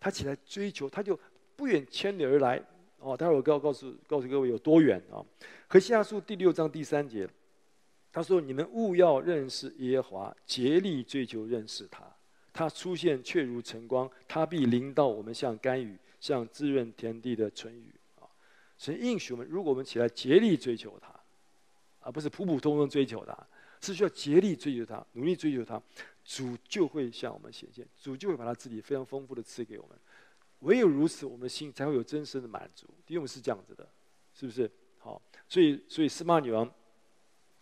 [0.03, 1.17] 他起来追求，他就
[1.55, 2.61] 不远千里而来
[2.99, 3.15] 哦。
[3.15, 5.23] 待会儿我告告诉告诉各位有多远啊？
[5.65, 7.25] 何西阿书第六章第三节。
[8.11, 12.03] 他说：“你们务要认识耶和华，竭力追求认识他。
[12.51, 18.27] 他出现却如晨光，他必临到我们，像甘雨，像滋润田地的春雨。”啊，
[18.77, 21.15] 所以应许我们，如果我们起来竭力追求他，
[22.01, 23.35] 而不是普普通通追求他，
[23.79, 25.81] 是需要竭力追求他，努力追求他，
[26.23, 29.97] 主就会向我们显现，主就会把他自己非常丰富的赐给我们。
[30.59, 32.87] 唯有如此，我们心才会有真实的满足。
[33.07, 33.87] 因为我们是这样子的，
[34.33, 34.69] 是不是？
[34.99, 36.69] 好，所以，所以司玛女王。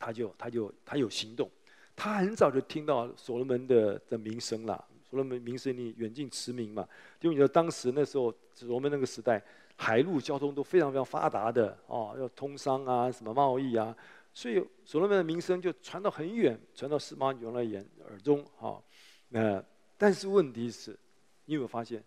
[0.04, 1.47] 他就他就他有行动，
[1.95, 4.84] 他很早就听到所罗门的的名声了。
[5.08, 6.82] 所罗门名声你远近驰名嘛，
[7.19, 9.39] 因为你知道当时那时候所罗门那个时代，
[9.76, 13.95] 海陆交通都非常非常发达的哦，要通商啊，什么贸易啊，
[14.34, 18.82] 所以所罗门的名声就传到很远，传到司玛女王的眼耳中啊。
[19.30, 19.63] 那
[19.98, 20.98] 但是问题是，
[21.46, 22.04] 你有没有发现，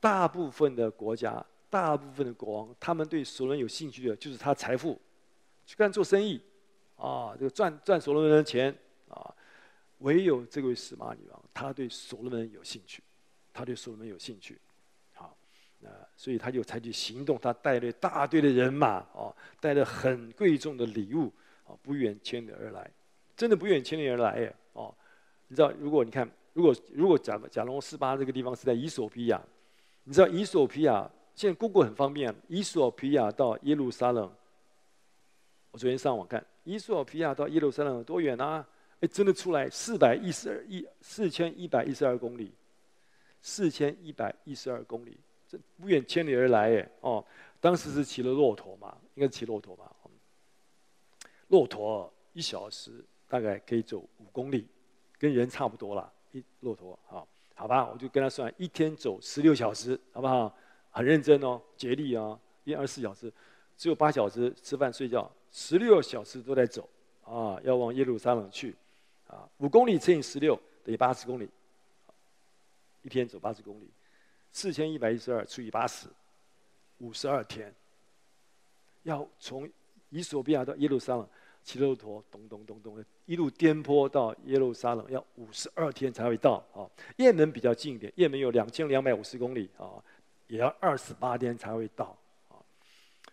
[0.00, 5.00] 大部分的国家，大部分的国王，他们对所罗门有兴趣的，就是他财富，
[5.64, 6.40] 去干做生意。
[6.96, 8.74] 啊，这个赚赚所罗门的钱
[9.10, 9.34] 啊，
[9.98, 13.02] 唯有这位司马女王，她对所罗门有兴趣，
[13.52, 14.58] 她对所罗门有兴趣，
[15.12, 15.36] 好，
[15.80, 21.30] 那所以她就采取行动，她带了大队的人马，哦，带了很贵重的礼物，
[21.66, 22.90] 啊，不远千里而来，
[23.36, 24.94] 真的不远千里而来耶，哦，
[25.48, 29.42] 你知道，如果你看，如果如果假假如四八这个地方是在伊索比亚，
[30.04, 34.32] 你知道伊索比亚现在 Google 很方便，伊索比亚到耶路撒冷，
[35.70, 36.44] 我昨天上网看。
[36.64, 38.66] 伊索比亚到耶路撒冷有多远啊？
[39.00, 42.52] 哎，真的出来四百一十二亿四千一百一十二公里，
[43.42, 47.24] 四千一百一十二公里，这不远千里而来哎哦，
[47.60, 49.94] 当时是骑了骆驼嘛，应该骑骆驼吧？
[51.48, 54.66] 骆驼一小时大概可以走五公里，
[55.18, 56.12] 跟人差不多了。
[56.32, 60.54] 一骆驼好，好吧，我就跟他算，一天走十六小时，好不好？
[60.90, 63.32] 很认真哦，竭力啊，一二十四小时，
[63.76, 65.30] 只有八小时吃饭睡觉。
[65.52, 66.88] 十六小时都在走，
[67.24, 68.74] 啊，要往耶路撒冷去，
[69.26, 70.54] 啊，五公里乘以十六
[70.84, 71.48] 等于八十公里，
[73.02, 73.88] 一天走八十公里，
[74.52, 76.08] 四千一百一十二除以八十，
[76.98, 77.74] 五十二天，
[79.04, 79.66] 要从
[80.10, 81.28] 以索比亚到耶路撒冷
[81.62, 86.86] 骑骆驼咚咚咚咚的一路颠簸到耶路撒冷，要五十二天才会到啊。
[87.16, 90.02] 雁门比较近一点，雁门有两千两百五十公里啊，
[90.46, 92.16] 也要二十八天才会到
[92.48, 92.54] 啊。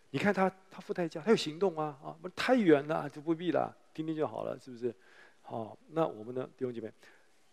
[0.09, 2.17] 你看他，他付代价，他有行动啊啊！
[2.35, 4.91] 太远了，就不必了，听听就好了，是不是？
[5.43, 6.91] 好，那我们呢，弟兄姐妹，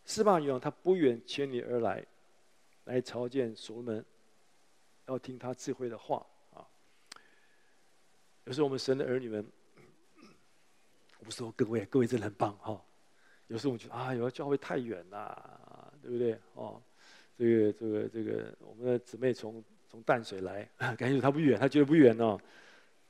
[0.07, 2.03] 司马女王他不远千里而来，
[2.85, 4.05] 来朝见所罗门，
[5.09, 6.25] 要听他智慧的话。
[8.51, 9.47] 有时候我们神的儿女们，
[11.21, 12.85] 我说各位，各位真的很棒哈。
[13.47, 16.37] 有时候我觉得啊，有的教会太远了，对不对？
[16.55, 16.83] 哦，
[17.39, 19.65] 这个这个这个，我们的姊妹从。
[19.89, 22.39] 从淡水来， 感觉她不远，她觉得不远哦。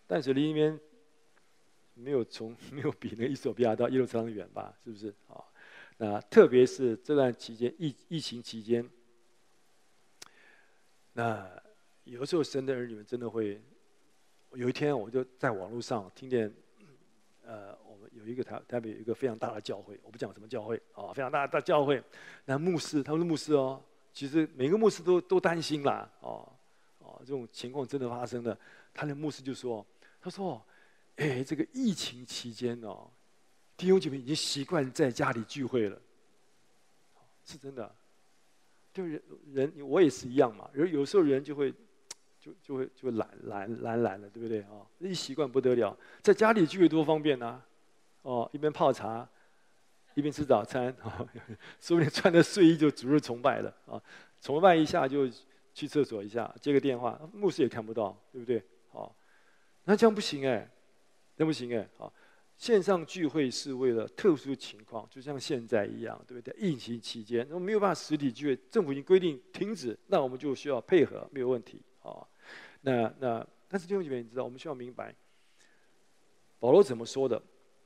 [0.06, 0.80] 淡水离那边
[1.92, 4.74] 没有从 没有比那个伊索比亚到耶路撒冷远吧？
[4.82, 5.14] 是不是？
[5.28, 5.44] 啊，
[5.98, 8.88] 那特别是这段期间疫疫情期间，
[11.12, 11.50] 那
[12.04, 13.60] 有时候神的儿女们真的会，
[14.54, 16.52] 有一天我就在网络上听见，
[17.44, 22.02] 呃，我们有一个台台北有一个非常大的教会，我不讲什么教会啊，非常大的大教会，
[22.44, 23.82] 那牧师他们是牧师哦，
[24.12, 26.52] 其实每个牧师都都担心啦，哦。
[27.22, 28.58] 这种情况真的发生了，
[28.94, 29.84] 他的牧师就说
[30.22, 30.64] ：“他说，
[31.16, 33.10] 哎，这个疫情期间哦，
[33.76, 36.00] 弟兄姐妹已经习惯在家里聚会了，
[37.44, 37.94] 是真的。
[38.94, 41.74] 就人人我也是一样嘛，有有时候人就会
[42.40, 44.86] 就就会就会懒懒懒懒了，对不对啊？
[44.98, 47.62] 一习惯不得了，在家里聚会多方便呐、
[48.22, 49.28] 哦，一边泡茶，
[50.14, 50.92] 一边吃早餐，
[51.80, 54.02] 说不定穿着睡衣就逐日崇拜了啊！
[54.40, 55.28] 崇拜一下就。”
[55.72, 58.60] 去厕所一下，接个电话，牧师也看不到，对不对？
[58.90, 59.14] 好，
[59.84, 60.68] 那这样不行哎，
[61.36, 61.88] 那不行哎。
[61.96, 62.12] 好，
[62.56, 66.52] 线上聚会是为了特殊情况，就像现在一样，对不对？
[66.58, 71.80] 疫情期间，那没有办法实体聚会，政府已经规定停止，那我们就需要配合，没有问题。
[72.02, 72.26] 哦，
[72.80, 75.14] 那那但是弟兄姐妹，你知道，我们需要明白，
[76.58, 77.40] 保罗怎么说的？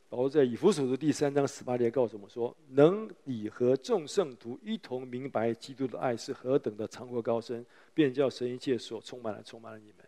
[0.09, 10.07] 保罗在以弗所书第三章十八节告诉我们说：“能以和众圣徒一同明白基督的爱是何等的长阔高深，便叫神一切所充满了充满了你们。”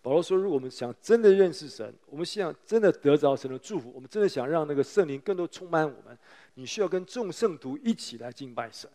[0.00, 6.16] 保罗说，如果我们想真的认识神，我们想真的得着神的祝福，我们真的想让那个圣灵更多充满我们，
[6.54, 8.88] 你需要跟众圣徒一起来敬拜神。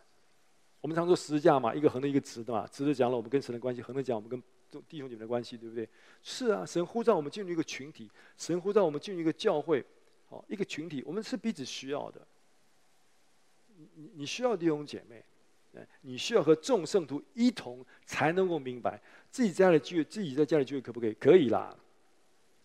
[0.82, 4.42] 我们常说十字架嘛，一个横的，一个直的嘛，直的讲了我们跟神的关系，横的讲我们跟
[4.90, 5.88] 弟兄姐妹的关系，对不对？
[6.22, 9.86] 是啊，神呼召我们进入一个群体，神呼召我们进入一个教会，
[10.30, 12.20] 哦，一个群体，我们是彼此需要的。
[13.96, 15.24] 你你需要弟兄姐妹。
[16.02, 21.14] 你需要和众圣徒一同，才能够明白自己家里聚会，自己在家里聚会可不可以？
[21.14, 21.74] 可以啦，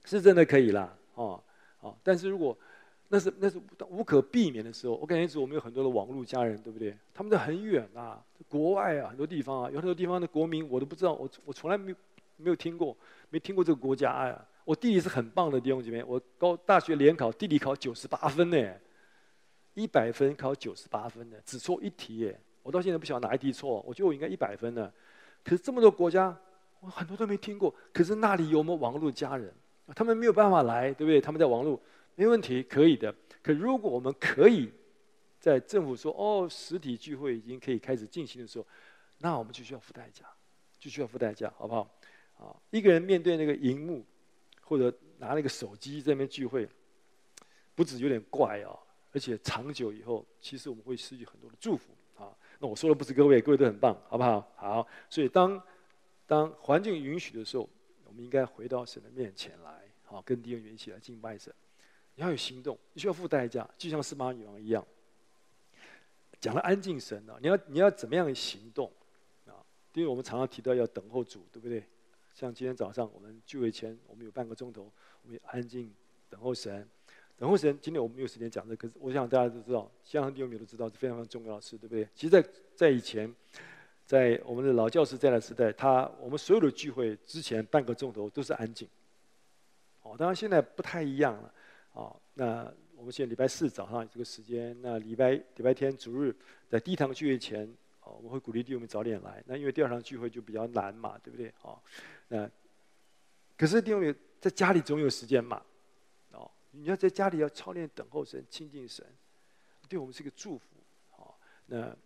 [0.04, 1.40] 是真的可以啦，哦，
[1.78, 1.96] 哦。
[2.02, 2.58] 但是如果
[3.08, 6.96] 那是那是无可避免的时候，我感觉是我们有很多的网络家人，对不对？
[7.14, 11.96] 他们在很远啊，国外啊，很多地方啊，有很多地方的国民我都不知道，我我从来没有
[12.36, 12.96] 没有听过，
[13.30, 14.48] 没听过这个国家呀、啊。
[14.64, 18.74] 我弟弟是很棒的弟兄姐妹，我高大学联考，弟弟考九十八分呢，
[19.74, 22.40] 一百分考九十八分的，只错一题耶。
[22.64, 24.92] 我到现在不晓得哪一题错，我觉得我应该一百分呢。
[25.44, 26.36] 可是这么多国家，
[26.80, 27.72] 我很多都没听过。
[27.92, 29.54] 可是那里有我们网络家人，
[29.94, 31.20] 他们没有办法来，对不对？
[31.20, 31.80] 他们在网络
[32.16, 33.14] 没问题，可以的。
[33.42, 34.72] 可如果我们可以
[35.38, 38.66] 在政府说哦，实体聚会已经可以开始进行的时候，
[39.18, 40.26] 那我们就需要付代价，
[40.78, 41.88] 就需要付代价，好不好？
[42.38, 44.04] 啊，一个人面对那个荧幕，
[44.62, 46.68] 或者拿那个手机在那边聚会，
[47.74, 48.76] 不止有点怪啊，
[49.12, 52.34] 而且长久以后，其实我们会失去很多的祝福啊。
[52.58, 54.40] 那我说的不是各位，各位都很棒，好不好？
[54.56, 55.62] 好，所以当
[56.26, 57.68] 当环境允许的时候，
[58.04, 61.54] 我们应该回到神的面前来，好，跟弟兄们一起来敬拜神。
[62.16, 64.84] 你要有行动，你需要付代价，就像司马女王一样。
[66.40, 68.90] 讲了安静神啊，你要你要怎么样行动
[69.46, 69.54] 啊？
[69.92, 71.84] 因为我们常常提到要等候主，对不对？
[72.34, 74.90] 像今天早上我们聚会前，我们有半个钟头，
[75.22, 75.92] 我们安静
[76.28, 76.86] 等候神。
[77.38, 82.08] 等候神，今天我们没有时间讲这个，我想大家都知道，香港弟兄们都知道是非常非常重要的事，对不对？
[82.14, 83.30] 其实在，在在以前，
[84.06, 88.88] 在我们的老教师在的时代，他我们所有的聚会之前半个钟头都是安静。
[90.00, 91.52] 哦，当然现在不太一样了。
[91.96, 96.36] 哦，那我们现在礼拜四早上这个时间，那礼拜礼拜天主日
[96.68, 97.66] 在第一堂聚会前，
[98.02, 99.42] 哦，我会鼓励弟兄们早点来。
[99.46, 101.50] 那因为第二堂聚会就比较难嘛，对不对？
[101.62, 101.80] 哦，
[102.28, 102.50] 那
[103.56, 105.56] 可是弟兄们在家里总有时间嘛。
[106.32, 109.02] 哦你要在家里要操练等候神、亲近神，
[109.88, 110.66] 对我们是个祝福。
[111.08, 111.96] 好，那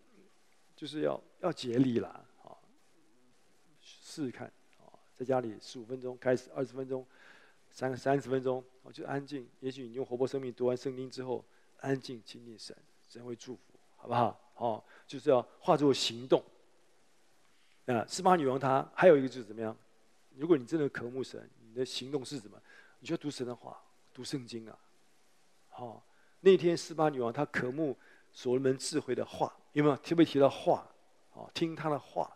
[0.73, 2.23] 就是要要竭力啦。
[2.37, 2.63] 好，
[3.81, 4.47] 试试看。
[4.79, 7.05] 啊，在家里十五分钟开始，二十分钟，
[7.71, 9.47] 三三十分钟，我就安静。
[9.61, 11.43] 也许你用活泼生命读完圣经之后，
[11.79, 12.75] 安静亲近神，
[13.09, 13.61] 神会祝福，
[13.97, 14.39] 好不好？
[14.53, 16.43] 好，就是要化作行动。
[17.85, 19.75] 那示巴女王她还有一个就是怎么样？
[20.35, 22.61] 如果你真的渴慕神，你的行动是什么？
[22.99, 23.81] 你就要读神的话。
[24.13, 24.77] 读圣经啊，
[25.69, 26.03] 好、哦，
[26.41, 27.97] 那天示巴女王她渴慕
[28.33, 30.85] 所罗门智慧的话，有没有特别提到话？
[31.31, 32.29] 哦，听他的话，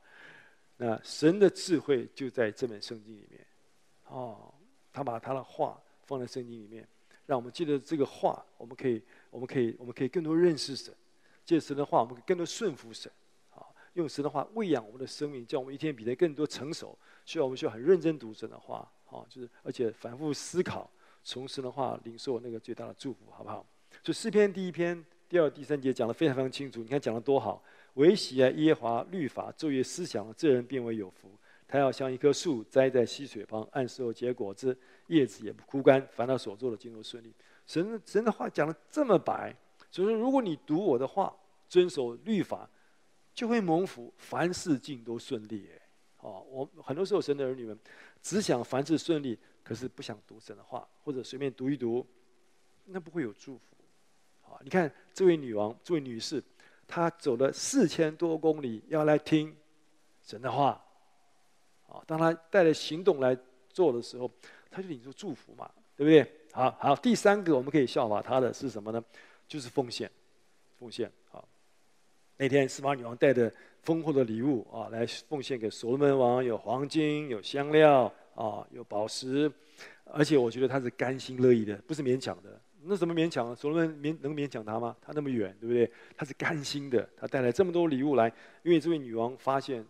[0.77, 3.45] 那神的智慧就在这本圣经里面。
[4.07, 4.53] 哦，
[4.95, 6.87] 他把他的话放在圣经里面，
[7.25, 10.95] 让我们记得这个话，我们可以，我们可以，我们可以更多认识神。
[11.43, 13.11] 借神的话，我们可以更多顺服神。
[13.49, 13.59] 啊、
[13.95, 16.97] 用神的话喂养我们的生命，叫我们一天比天更多成熟。
[17.25, 20.89] 需要我们需要很认真读神的话，啊，就是而且反复思考。
[21.25, 23.65] 从神的话领受那个最大的祝福，好不好？
[24.01, 26.81] 就诗篇第一篇第二、第三节讲得非常非常清楚。
[26.81, 27.61] 你看讲得多好！
[27.95, 31.29] 惟喜爱耶华律法，昼夜思想，这人变为有福。
[31.67, 36.05] 他要像一棵树栽在溪水旁，按时候结果子，叶子也不枯干。
[36.11, 37.33] 凡他所做的，尽都顺利。
[37.65, 39.55] 神神的话讲的这么白，
[39.89, 41.35] 所以说，如果你读我的话，
[41.67, 42.69] 遵守律法，
[43.33, 45.67] 就会蒙福，凡事尽都顺利。
[45.73, 45.81] 哎，
[46.19, 47.77] 哦，我很多时候神的儿女们
[48.21, 49.37] 只想凡事顺利。
[49.63, 52.05] 可是不想读神的话，或者随便读一读，
[52.85, 53.75] 那不会有祝福。
[54.43, 56.43] 好，你看这位女王，这位女士，
[56.87, 59.57] 她走了四千多公里要来听
[60.21, 60.84] 神的话。
[62.05, 63.37] 当他带着行动来
[63.69, 64.29] 做的时候，
[64.69, 66.25] 他就领受祝福嘛，对不对？
[66.51, 69.03] 好好，第三个我们可以效法他的是什么呢？
[69.47, 70.09] 就是奉献，
[70.77, 71.11] 奉献。
[71.29, 71.47] 好，
[72.37, 73.51] 那天示巴女王带着
[73.83, 78.11] 丰厚的礼物啊，来奉献给所罗门王，有黄金，有香料。
[78.35, 79.49] 啊，有宝石，
[80.03, 82.59] 而且我觉得他是甘心乐意的，不是勉强的。
[82.83, 83.55] 那怎么勉强？
[83.55, 84.93] 所罗门勉能勉强他吗？
[85.01, 85.89] 他那么远，对不对？
[86.17, 88.27] 他是甘心的，他带来这么多礼物来，
[88.63, 89.85] 因为这位女王发现，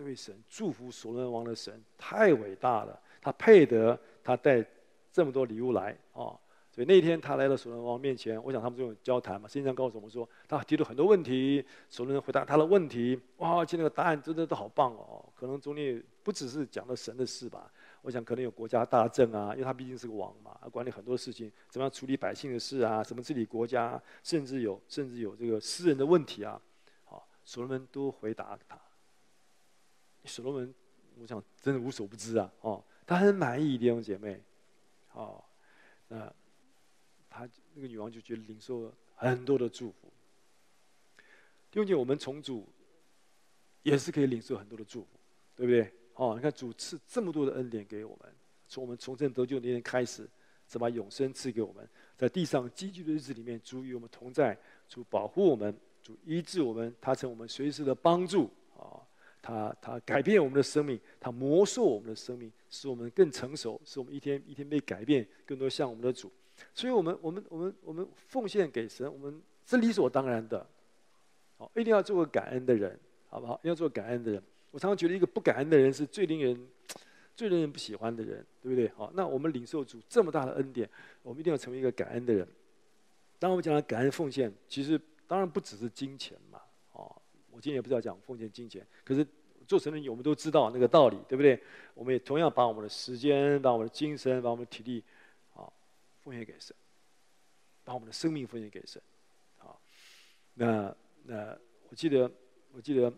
[0.00, 4.64] 这位神祝福所罗门王的神太伟大了，他配得他带
[5.12, 6.32] 这么多礼物来啊。
[6.72, 16.02] 所以那天他来到所罗门王面前，我想他们这种交谈嘛，圣经上告诉我们说，他提出很多问题，所罗门回答他的问题，哇，今天的答案真的都好棒哦，可能中间。
[16.22, 26.58] 不只是讲了神的事吧，我想可能有国家大政啊，因为他毕竟是个王嘛，他管理很多事情，怎么样处理百姓的事啊，怎么治理国家，甚至有甚至有这个私人的问题啊，
[27.04, 28.78] 好，所罗门都回答他。
[30.24, 30.74] 所罗门，
[31.18, 34.42] 我想真的无所不知啊，哦，他很满意弟兄姐妹，
[35.12, 35.42] 哦，
[36.08, 36.32] 那
[37.28, 40.12] 他那个女王就觉得领受了很多的祝福。
[41.70, 42.68] 弟兄姐妹，我们从主
[43.82, 45.08] 也是可以领受很多的祝福，
[45.56, 45.92] 对不对？
[46.14, 48.34] 哦，你看主赐这么多的恩典给我们，
[48.68, 50.28] 从我们重生得救那天开始，
[50.68, 59.00] 是把永生赐给我们，在地上积聚的日子里面，主与我们同在，主保护我们，主医治我们，他成我们随时的帮助啊。
[59.42, 66.30] 他他改变我们的生命，他魔术我们的生命，使我们更成熟，使我们一天一天被改变，更多像我们的主。
[66.74, 70.66] 所以我们我们我们我们奉献给神，我们是理所当然的。
[71.56, 72.98] 好，一定要做个感恩的人，
[73.28, 73.58] 好不好？
[73.62, 74.42] 要做感恩的人。
[74.70, 76.68] 我常常觉得一个不感恩的人是最令人
[77.34, 78.88] 最令人不喜欢的人，对不对？
[78.90, 80.88] 好，那我们领受主这么大的恩典，
[81.22, 82.46] 我们一定要成为一个感恩的人。
[83.38, 86.59] 当我们讲到感恩奉献，其实当然不只是金钱嘛。
[87.50, 89.26] 我今天也不知道讲奉献金钱，可是
[89.66, 91.60] 做神的，我们都知道那个道理，对不对？
[91.94, 95.04] 我们也同样把我们的时间、把我们的精神、把我们的体力，
[95.54, 95.70] 啊，
[96.22, 96.74] 奉献给神，
[97.84, 99.00] 把我们的生命奉献给神，
[99.58, 99.76] 啊，
[100.54, 101.58] 那那
[101.88, 102.30] 我记得
[102.72, 103.12] 我记得，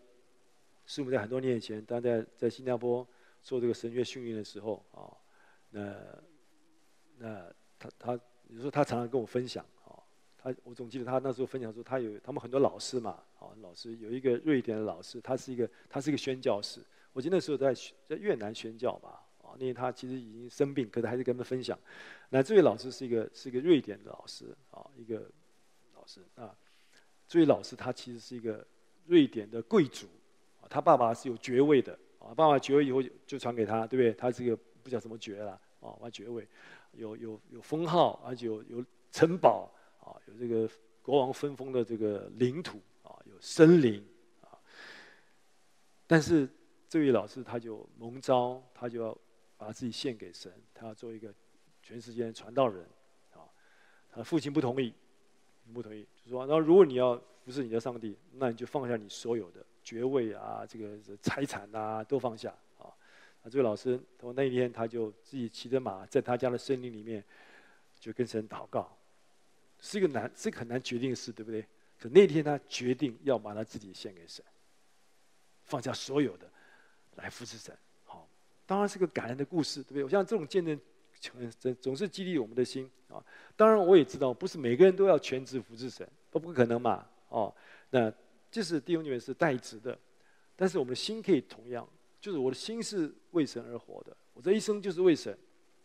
[0.87, 3.07] 师母在很多年以前，当在在新加坡
[3.43, 5.09] 做这个神学训练的时候，啊，
[5.71, 5.95] 那
[7.19, 9.65] 那他他，你说他常常跟我分享。
[10.43, 16.81] 他，我总记得他那时候分享说，他有他们很多老师嘛，啊，老师有一个瑞典的老师，他是一个他是一个宣教士。
[17.13, 17.73] 我记得那时候在
[18.09, 21.79] 在越南宣教吧，啊，那他其实已经生病，可是还是跟他们分享。
[22.31, 25.31] 那这位老师是一个是一个瑞典的老师，啊，一个
[25.95, 26.53] 老师啊，
[27.29, 28.67] 这位老师他其实是一个
[29.07, 30.07] 瑞典的贵族，
[30.61, 34.13] 啊，他爸爸是有爵位的，啊，爸爸爵位以后就传给他，对不对？
[34.15, 36.49] 他是一个不叫什么爵了，啊，完爵位，
[36.95, 39.71] 有有有封号，而且有有城堡。
[40.03, 40.69] 啊，有这个
[41.01, 44.05] 国王分封的这个领土啊，有森林
[44.41, 44.59] 啊。
[46.07, 46.49] 但是
[46.89, 49.17] 这位老师他就蒙召，他就要
[49.57, 51.33] 把自己献给神，他要做一个
[51.83, 52.85] 全世界的传道人
[53.33, 53.47] 啊。
[54.11, 54.93] 他父亲不同意，
[55.73, 62.93] 不同意，就说：那如果你要服侍你的上帝，那你就放下你所有的爵位啊，这个财产啊，都放下啊。
[63.43, 67.25] 那这位老师，他说那一天他就自己骑着马，在他家的森林里面，
[67.99, 68.97] 就跟神祷告。
[69.83, 71.67] 是一个难，是一个很难决定的事，对不对？
[71.99, 74.43] 可那天他决定要把他自己献给神，
[75.65, 76.51] 放下所有的，
[77.17, 77.77] 来服侍神。
[78.05, 78.29] 好，
[78.65, 80.05] 当然是个感人的故事，对不对？
[80.05, 80.81] 我像这种见证，
[81.59, 83.23] 总总是激励我们的心啊。
[83.57, 87.07] 当然我也知道，不是每个人都要全职服侍神，都不可能嘛。
[87.29, 87.55] 哦，
[87.91, 88.13] 那
[88.51, 89.99] 即使弟兄姐妹是代职的，
[90.57, 91.89] 但是我们的心可以同样，
[92.21, 95.37] 就是我的心是为神而活的，我这一生就是为神。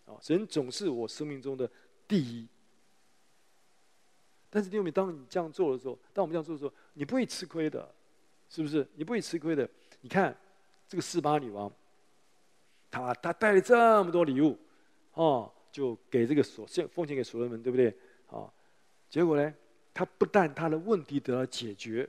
[0.06, 1.70] 啊，神总是我生命中的
[2.08, 2.48] 第一。
[4.50, 7.88] 但是弟兄们，当你这样做的时候，当我们这样做的时候，你不会吃亏的，
[8.50, 8.88] 是不是？
[8.96, 9.70] 你不会吃亏的。
[10.02, 10.36] 你看
[10.88, 11.72] 这个四八女王，
[12.90, 14.58] 她她带了这么多礼物，
[15.14, 17.94] 哦，就给这个所献奉献给所罗门，对不对？
[18.30, 18.50] 啊，
[19.10, 19.54] 结果呢，
[19.94, 22.08] 她不但她的问题得到解决，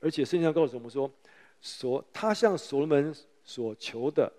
[0.00, 1.10] 而且圣经上告诉我们说，
[1.60, 4.32] 所她向所罗门所求的，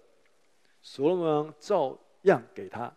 [0.81, 2.91] 所罗门照样给她，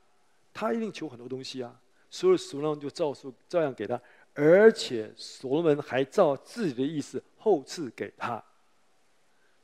[0.55, 4.01] 她一定求很多东西啊，所以所罗门就照数照样给她。
[4.41, 8.41] 而且所罗门还照自己的意思厚赐给他。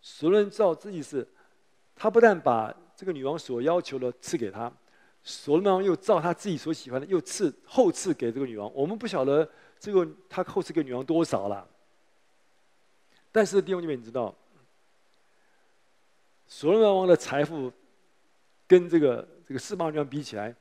[0.00, 1.26] 所罗门照自己意思，
[1.94, 4.70] 他不但把这个女王所要求的赐给他，
[5.22, 8.68] 所罗门王又照他自己所喜欢的又赐厚赐给这个女王。
[8.74, 11.68] 我们不晓得这个他厚赐给女王多少了。
[13.30, 14.34] 但是弟兄姐妹，你知道，
[16.48, 17.72] 所罗门王的财富
[18.66, 20.52] 跟这个这个示巴女王比起来，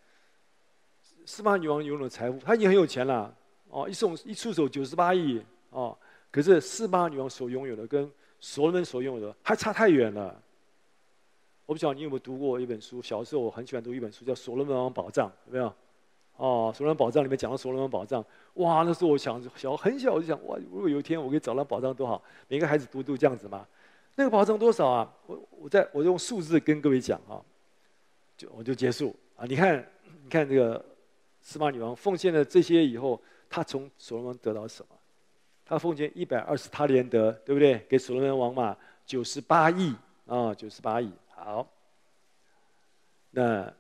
[1.26, 3.36] 示巴女王拥有的财富，她已经很有钱了。
[3.74, 5.98] 哦，一送一出手九十八亿哦，
[6.30, 8.10] 可是示巴女王所拥有的跟
[8.40, 10.40] 所罗门所拥有的还差太远了。
[11.66, 15.74] 我不晓得你有没有读过一本书，小时候我很喜欢读一本书，叫《所罗门王宝藏》，有没有？
[16.36, 18.24] 哦，《所罗门宝藏》里面讲到所罗门宝藏，
[18.56, 23.66] 哇，那时候我想小很小我就想，哇，如果有一天我可以找到宝藏多好，每个孩子读都这样子嘛。
[24.14, 25.12] 那个宝藏多少啊？
[25.26, 27.42] 我我在我用数字跟各位讲啊，
[28.38, 29.46] 就我就结束啊。
[29.46, 29.84] 你看，
[30.24, 30.86] 你看这个
[31.42, 33.20] 示巴女王奉献了这些以后。
[33.54, 34.96] 他从所罗门得到什么？
[35.64, 37.78] 他奉献一百二十他连得，对不对？
[37.88, 38.76] 给所罗门王嘛，
[39.06, 39.94] 九十八亿
[40.26, 41.12] 啊，九十八亿。
[41.36, 41.68] 好，
[43.30, 43.72] 那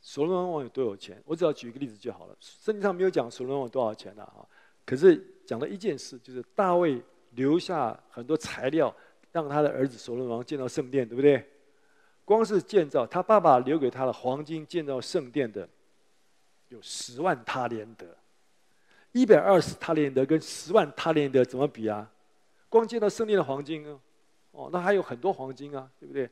[0.00, 1.22] 所罗门王有多有钱？
[1.26, 2.36] 我只要举一个例子就好了。
[2.40, 4.36] 圣经上没有讲所罗门王多少钱的啊，
[4.86, 6.98] 可是讲了一件事，就是大卫
[7.32, 8.94] 留下很多材料，
[9.32, 11.46] 让他的儿子所罗门王建造圣殿，对不对？
[12.24, 15.68] 光是建造他爸爸留给他的黄金建造圣殿的，
[16.70, 18.16] 有十万他连得。
[19.12, 22.10] 一百二十他连德跟十万他连德怎么比啊？
[22.68, 24.00] 光见到圣殿的黄金啊，
[24.52, 26.30] 哦，那还有很多黄金啊，对不对？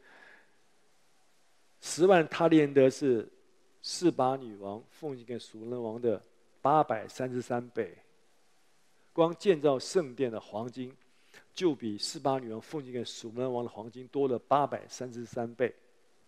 [1.81, 3.29] 十万他连德是
[3.83, 6.22] 示巴女王奉献给所罗门王的
[6.62, 7.97] 八百三十三倍。
[9.12, 10.97] 光建造圣殿的黄金，
[11.53, 15.74] 就比示巴女王奉献给所罗门王的黄金多了八百三十三倍。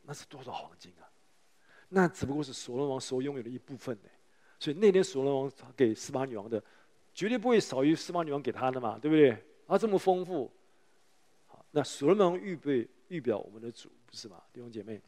[0.03, 1.07] 那是多少黄金啊？
[1.89, 4.11] 那只不过是所罗门王所拥有的一部分呢。
[4.61, 6.63] 所以那天所罗门王给斯巴女王的，
[7.15, 9.31] 绝对不会少于斯巴女王给他的嘛，对不对？
[9.67, 10.49] 啊，这么丰富。
[11.47, 14.41] 好，那所罗门王预备预表我们的主，不是吗？
[14.53, 15.01] 弟兄姐妹，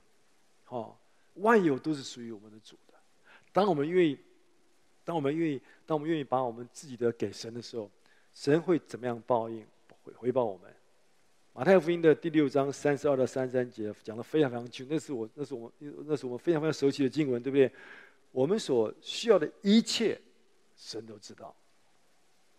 [0.68, 0.96] 哦，
[1.34, 2.94] 万有都是属于我们的主的。
[3.52, 4.18] 当我们愿意，
[5.04, 7.90] 当我们愿意，当我们愿意把我们自己的给神的时候，
[8.34, 9.62] 神会怎么样报应
[10.02, 10.72] 回回报我们？
[11.52, 15.72] 马太福音的第六章三十二到三十三节讲得非常非常清楚，那是我那是我们
[16.06, 17.70] 那是我们非常非常熟悉的经文，对不对？
[18.32, 20.20] 我们所需要的一切，
[20.74, 21.54] 神都知道。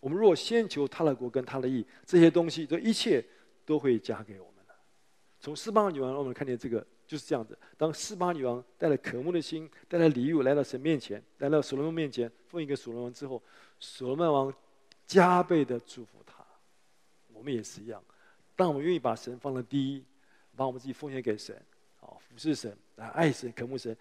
[0.00, 3.24] 我们若先求他的国跟他的义，这些东西，这一切
[3.64, 4.74] 都会加给我们的。
[5.40, 7.58] 从示巴女王让，我们看见这个就是这样子。
[7.76, 13.42] 当示巴女王带了渴慕的心，带了礼物来到神面前，来到所罗门面前，奉一个所罗门之后，
[13.80, 14.54] 所罗门王
[15.06, 16.44] 加倍的祝福他。
[17.32, 18.02] 我们也是一样，
[18.54, 20.04] 当我们愿意把神放在第一，
[20.54, 21.56] 把我们自己奉献给神，
[22.00, 23.96] 啊，服侍神，来爱神、渴慕神。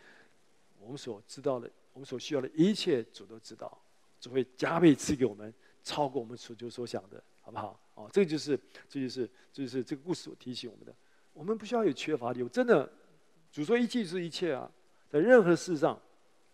[0.84, 3.81] 我们所知道的，我们所需要的一切，主都知道，
[4.19, 7.79] 主会加倍赐给我们，超过我们所求所想的，好不好？
[7.95, 8.59] 哦，这就是，
[8.89, 10.93] 这就是，这就是这个故事所提醒我们的。
[11.31, 12.91] 我们不需要有缺乏的，有真的，
[13.51, 14.69] 主说一切是一切啊，
[15.07, 15.99] 在任何事上，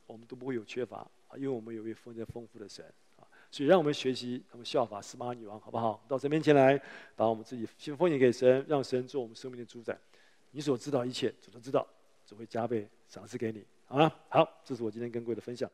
[0.06, 2.86] 我们都不会有缺乏啊，因为我们有一位丰盛丰富的神
[3.18, 6.06] 啊，所以让我们学习，我们效法司马女王，好不好？
[6.08, 6.80] 到神面前来，
[7.16, 9.98] 把我们自己先奉献给神，让神做我们生命的主宰。
[10.52, 11.88] 你所知道一切，主都知道，
[12.26, 13.66] 主会加倍赏赐给你。
[13.92, 15.68] 好了，好，这是我今天跟各位的分享。